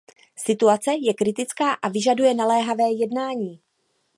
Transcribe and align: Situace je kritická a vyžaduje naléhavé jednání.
Situace 0.45 0.91
je 1.03 1.13
kritická 1.13 1.73
a 1.73 1.89
vyžaduje 1.89 2.33
naléhavé 2.33 2.91
jednání. 2.91 3.61